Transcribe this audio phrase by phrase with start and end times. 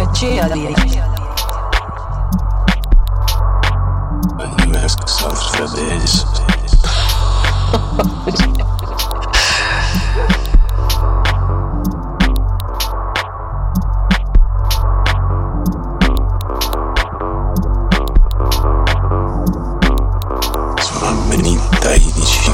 [0.00, 0.74] a chili.
[4.36, 6.24] When you ask yourself for this.
[20.78, 22.50] Sono ammenita i dici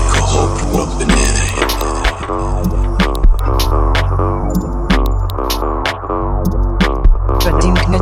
[7.94, 7.98] A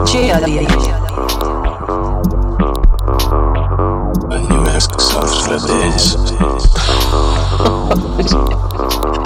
[4.39, 6.15] new you ask yourself for this.